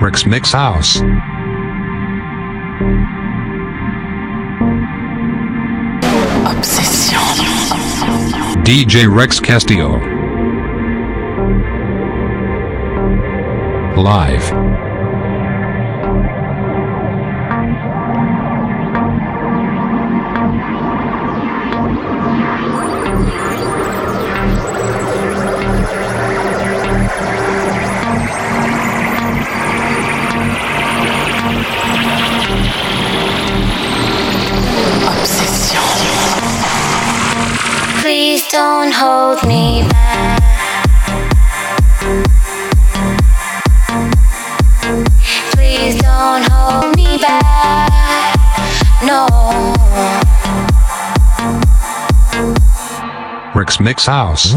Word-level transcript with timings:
Rex 0.00 0.26
Mix 0.26 0.52
House. 0.52 1.00
Obsession. 6.46 7.18
DJ 8.64 9.12
Rex 9.12 9.40
Castillo. 9.40 9.98
Live. 13.96 14.95
Mix 53.80 54.06
House. 54.06 54.54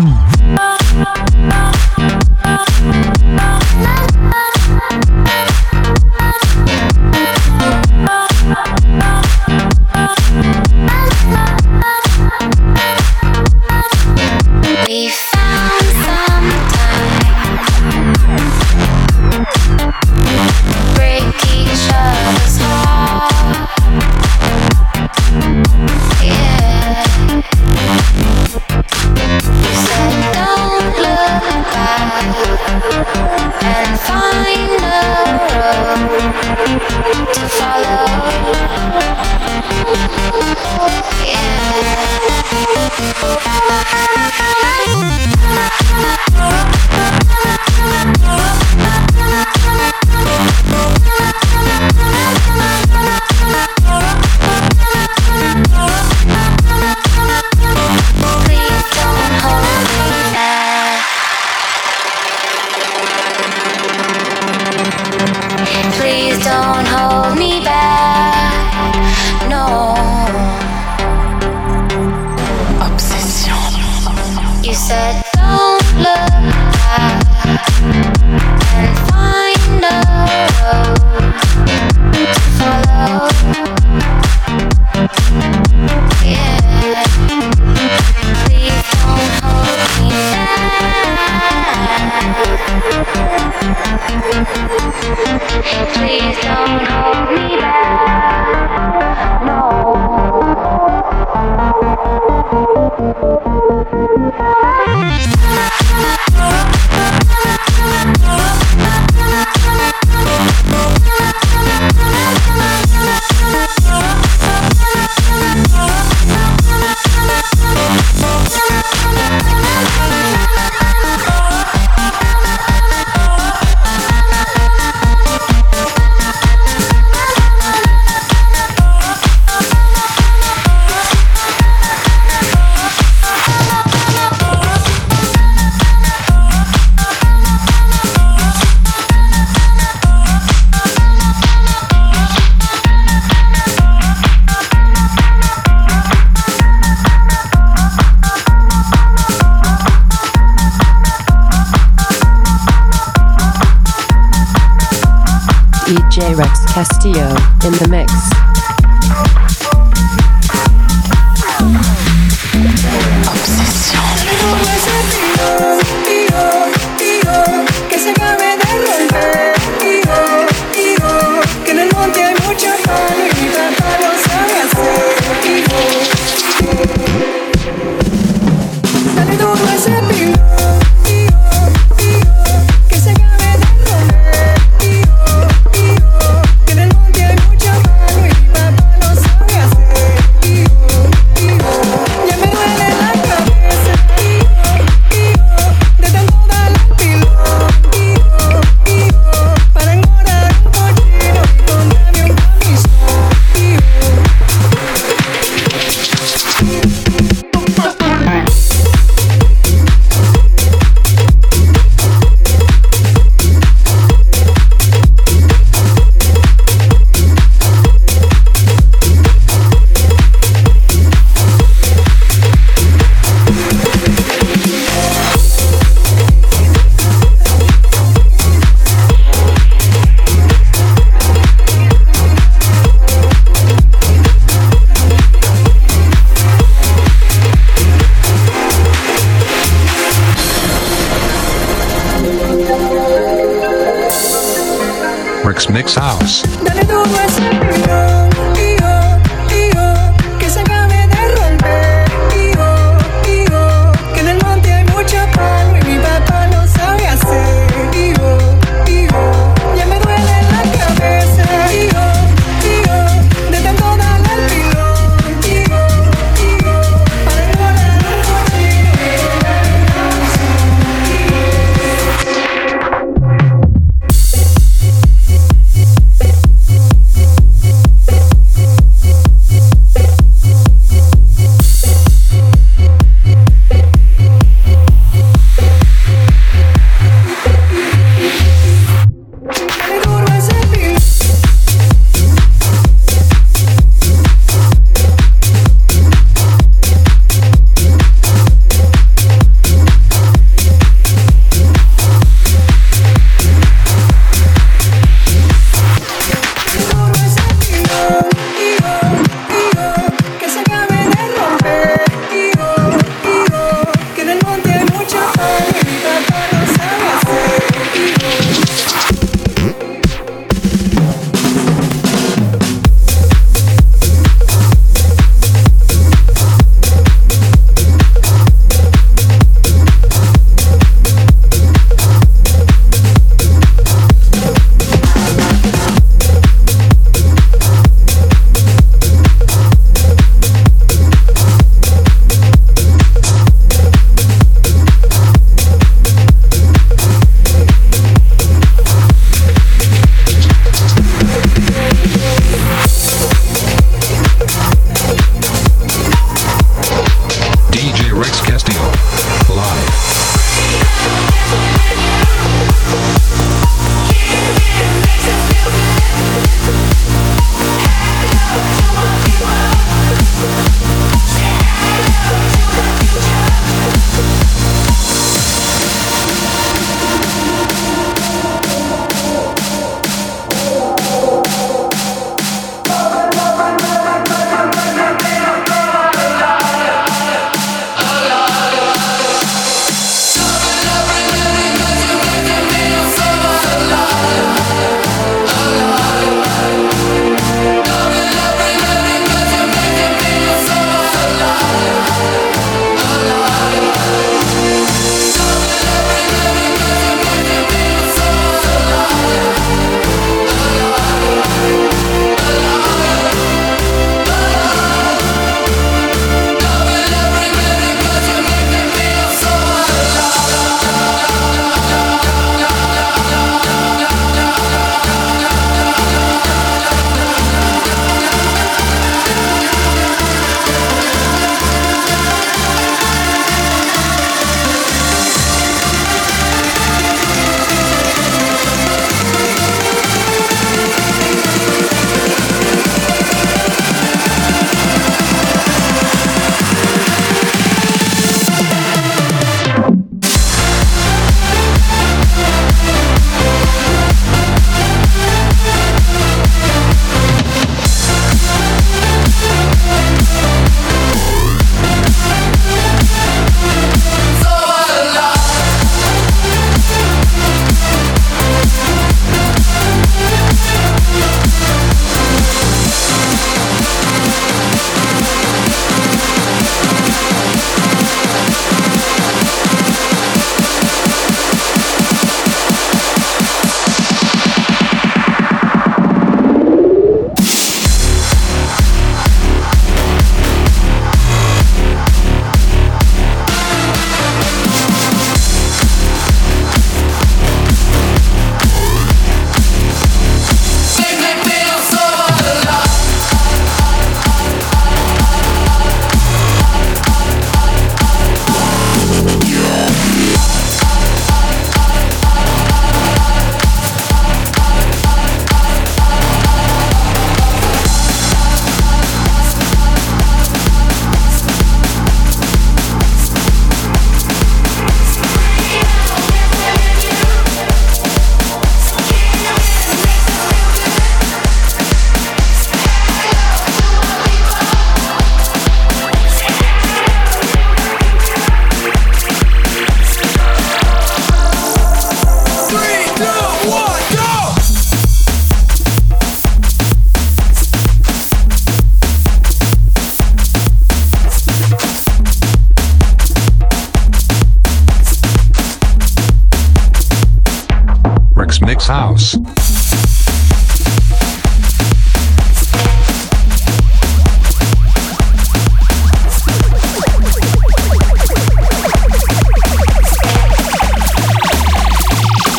Mix 558.70 558.86
House. 558.86 559.36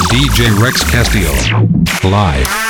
DJ 0.08 0.60
Rex 0.60 0.82
Castillo. 0.90 1.32
Live. 2.02 2.69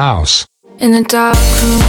House. 0.00 0.46
In 0.78 0.94
a 0.94 1.02
dark 1.02 1.36
room 1.60 1.79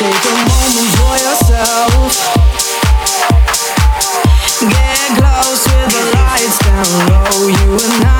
Take 0.00 0.08
a 0.08 0.32
moment 0.32 0.90
for 0.96 1.14
yourself. 1.18 2.12
Get 4.60 5.08
close 5.18 5.64
with 5.68 5.92
the 5.92 6.16
lights 6.16 6.58
down 6.64 7.08
low. 7.10 7.48
You 7.48 7.72
and 7.74 8.04
I. 8.06 8.19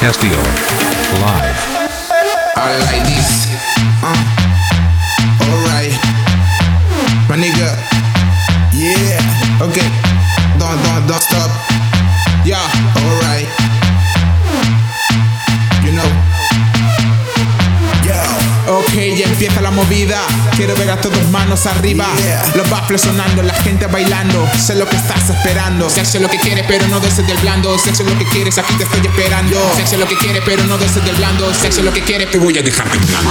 Castillo. 0.00 0.69
Arriba. 21.80 22.06
Los 22.54 22.68
baffles 22.68 23.00
sonando, 23.00 23.42
la 23.42 23.54
gente 23.54 23.86
bailando. 23.86 24.48
Sé 24.58 24.74
lo 24.74 24.86
que 24.86 24.96
estás 24.96 25.28
esperando. 25.30 25.88
Sexo 25.88 26.18
es 26.18 26.22
lo 26.22 26.28
que 26.28 26.38
quieres, 26.38 26.64
pero 26.68 26.86
no 26.88 27.00
deses 27.00 27.26
del 27.26 27.38
blando. 27.38 27.76
Sexo 27.78 28.02
es 28.02 28.12
lo 28.12 28.18
que 28.18 28.26
quieres, 28.26 28.58
aquí 28.58 28.74
te 28.74 28.84
estoy 28.84 29.00
esperando. 29.00 29.56
Sexo 29.76 29.94
es 29.94 30.00
lo 30.00 30.06
que 30.06 30.16
quieres, 30.16 30.42
pero 30.44 30.62
no 30.64 30.78
deses 30.78 31.04
del 31.04 31.16
blando. 31.16 31.52
Sexo 31.54 31.80
es 31.80 31.86
lo 31.86 31.92
que 31.92 32.02
quieres, 32.02 32.30
te 32.30 32.38
voy 32.38 32.56
a 32.58 32.62
dejar 32.62 32.88
temblando. 32.88 33.30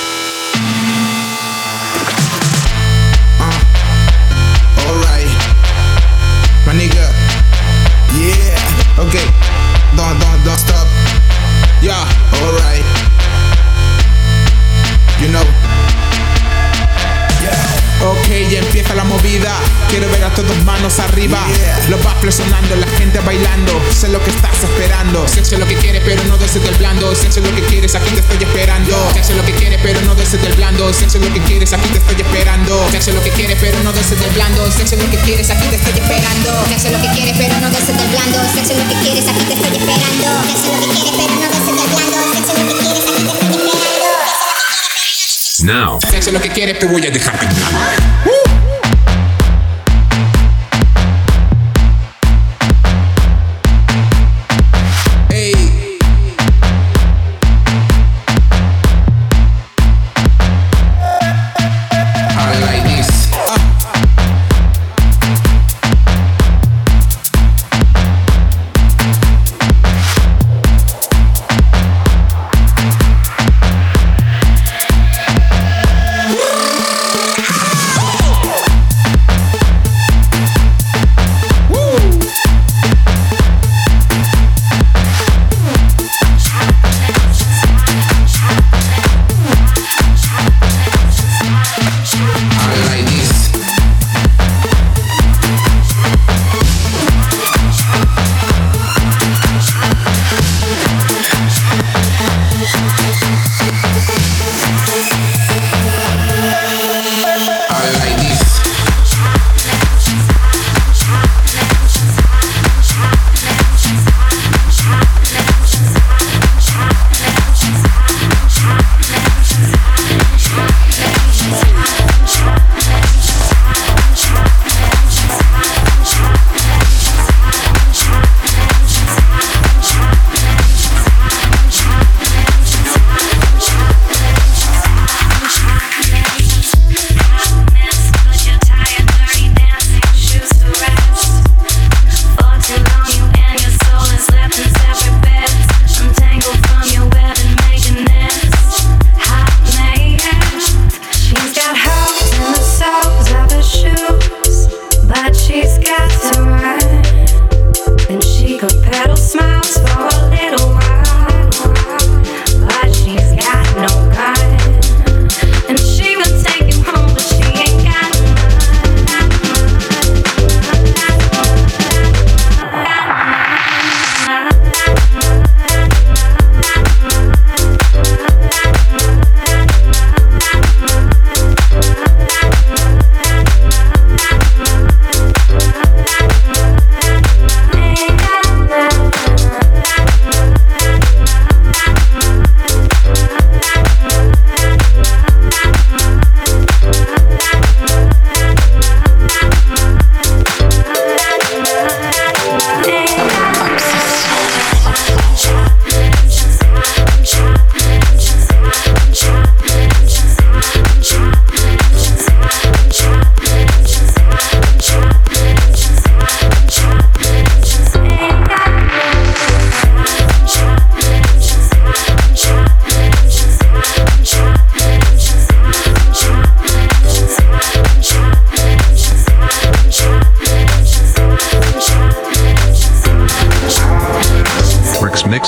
Aquí 31.81 31.89
te 31.89 31.97
estoy 31.97 32.21
esperando. 32.21 32.87
Sexo 32.91 33.09
es 33.09 33.15
lo 33.15 33.23
que 33.23 33.31
quieres, 33.31 33.57
pero 33.59 33.79
no 33.83 33.91
deses 33.91 34.19
del 34.19 34.29
blando. 34.31 34.71
Sexo 34.71 34.95
es 34.95 35.03
lo 35.03 35.09
que 35.09 35.17
quieres, 35.17 35.49
aquí 35.49 35.67
te 35.67 35.75
estoy 35.75 35.93
esperando. 35.93 36.65
Sexo 36.69 36.87
es 36.87 36.93
lo 36.93 37.01
que 37.01 37.09
quieres, 37.09 37.35
pero 37.37 37.59
no 37.59 37.69
deses 37.69 37.97
del 37.97 38.07
blando. 38.07 38.39
Sexo 38.53 38.73
es 38.73 38.79
lo 38.79 38.87
que 38.87 38.95
quieres, 39.01 39.27
aquí 39.27 39.43
te 39.45 39.53
estoy 39.53 39.77
esperando. 39.77 40.27
Sexo 40.47 40.71
es 40.71 40.79
lo 40.79 40.93
que 40.93 40.99
quieres, 41.01 41.13
pero 41.17 41.35
no 41.35 41.47
deses 41.49 41.75
del 41.75 41.89
blando. 41.89 42.17
Sexo 42.33 42.53
es 42.53 42.59
lo 42.61 42.75
que 42.77 42.85
quieres, 42.85 43.09
aquí 43.09 43.25
te 43.25 43.33
estoy 43.33 43.49
esperando. 43.49 44.01
Now. 45.63 45.99
Sexo 46.09 46.29
es 46.29 46.33
lo 46.33 46.41
que 46.41 46.49
quieres, 46.49 46.79
te 46.79 46.85
voy 46.85 47.05
a 47.05 47.11
dejar 47.11 47.39
temblando. 47.39 48.40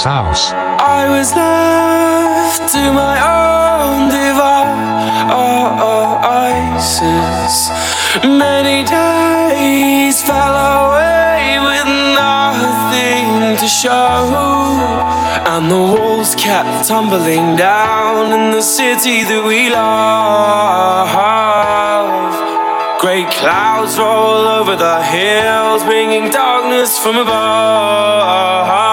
House. 0.04 0.52
I 0.52 1.08
was 1.08 1.34
left 1.34 2.74
to 2.74 2.92
my 2.92 3.16
own 3.24 4.10
devices. 6.64 7.70
Many 8.24 8.84
days 8.84 10.22
fell 10.22 10.56
away 10.84 11.58
with 11.68 11.88
nothing 12.20 13.56
to 13.56 13.68
show. 13.68 14.28
And 15.48 15.72
the 15.72 15.80
walls 15.80 16.36
kept 16.36 16.88
tumbling 16.88 17.56
down 17.56 18.34
in 18.34 18.52
the 18.52 18.62
city 18.62 19.24
that 19.24 19.44
we 19.46 19.70
love. 19.70 21.14
Great 23.00 23.30
clouds 23.32 23.98
roll 23.98 24.48
over 24.60 24.76
the 24.76 25.02
hills, 25.04 25.84
bringing 25.84 26.30
darkness 26.30 27.00
from 27.00 27.16
above. 27.18 28.93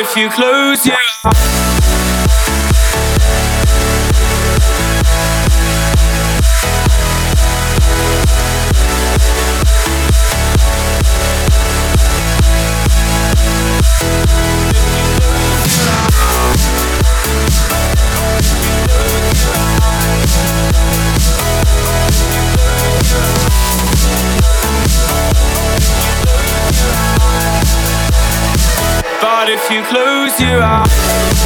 If 0.00 0.16
you 0.16 0.30
close 0.30 0.86
your 0.86 1.07
you 29.70 29.82
close 29.82 30.40
your 30.40 30.62
eyes 30.62 31.37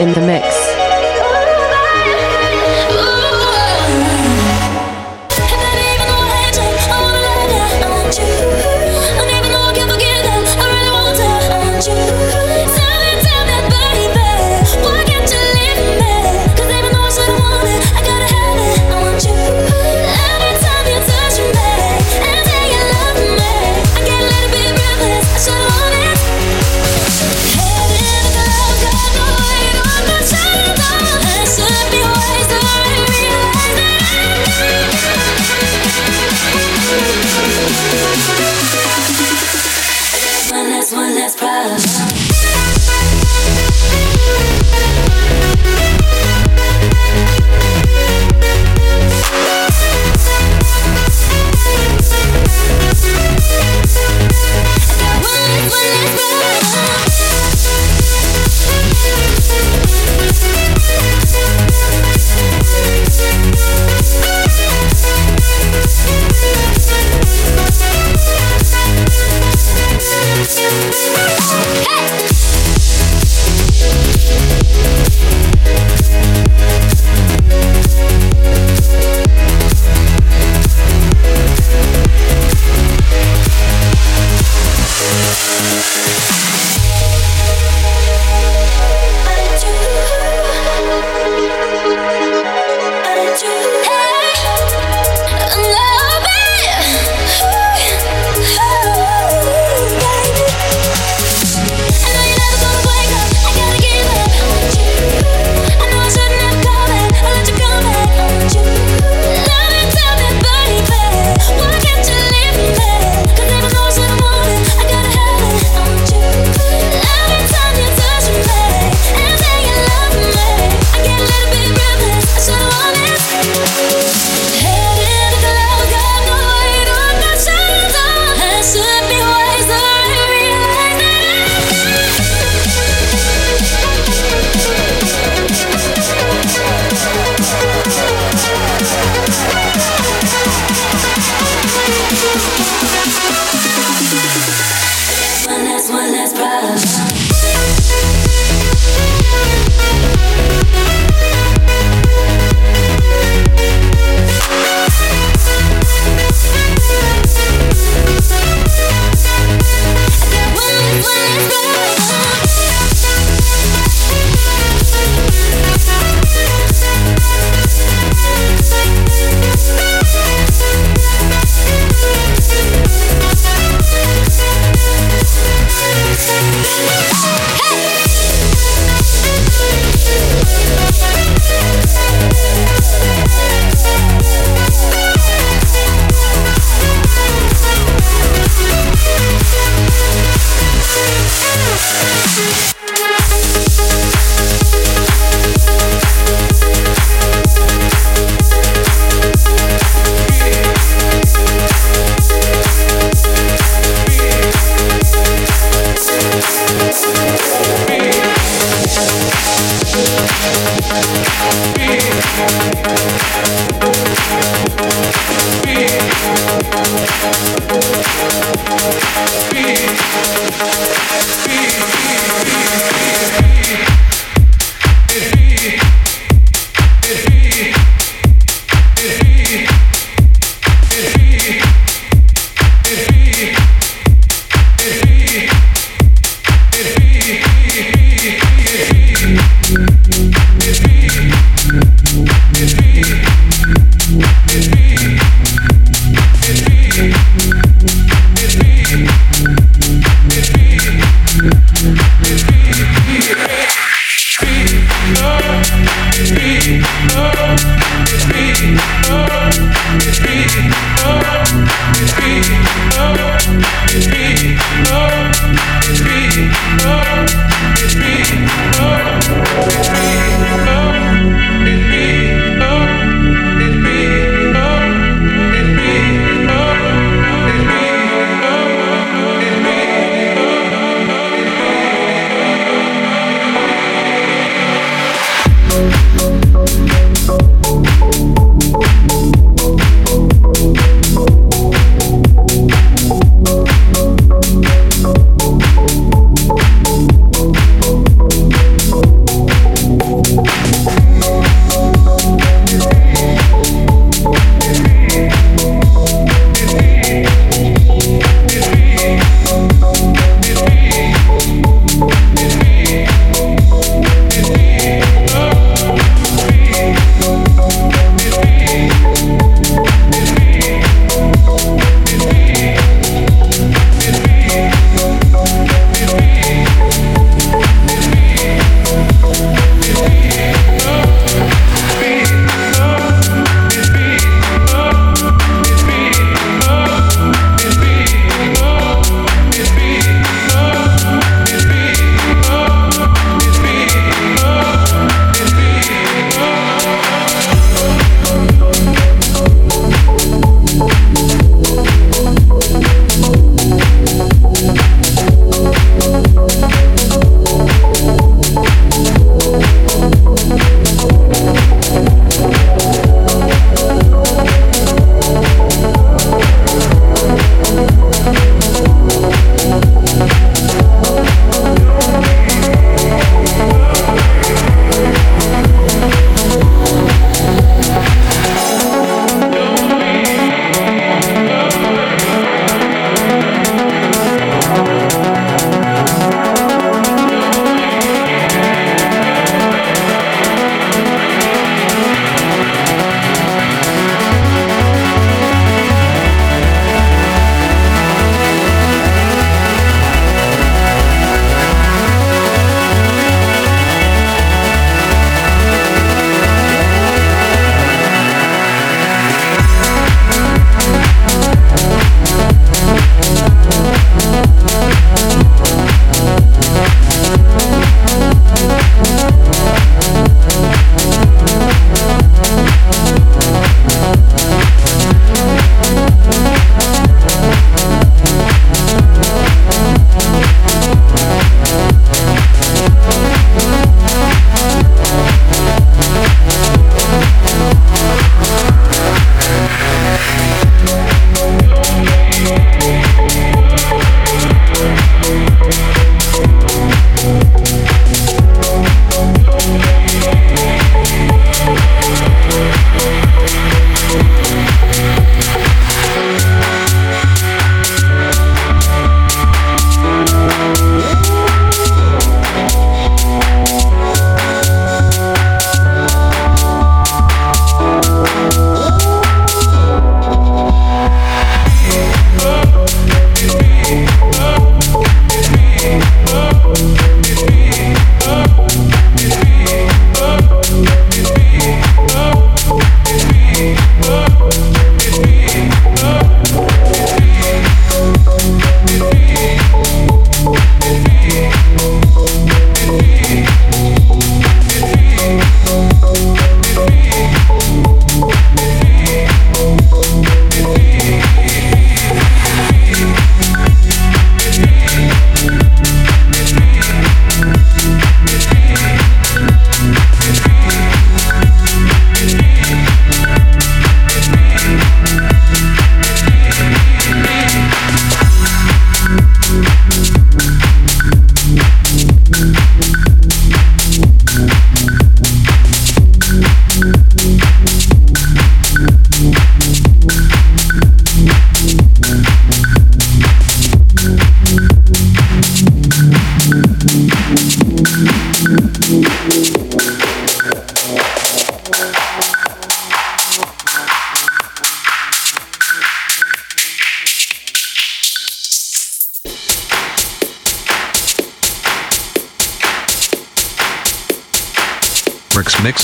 in 0.00 0.14
the 0.14 0.20
mix. 0.22 0.59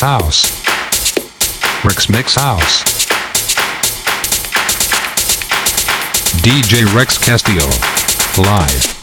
House. 0.07 0.63
Rex 1.85 2.09
Mix 2.09 2.37
House. 2.37 2.85
DJ 6.43 6.95
Rex 6.95 7.19
Castillo. 7.19 7.67
Live. 8.41 8.96